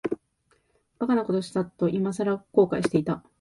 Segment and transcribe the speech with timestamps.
[0.97, 3.23] 馬鹿なことをしたと、いまさら後悔していた。